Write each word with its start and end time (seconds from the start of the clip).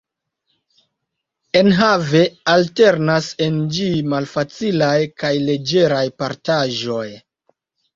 Enhave, 1.59 2.23
alternas 2.55 3.29
en 3.49 3.63
ĝi 3.77 3.93
malfacilaj 4.17 4.99
kaj 5.25 5.35
leĝeraj 5.49 6.05
partaĵoj. 6.25 7.11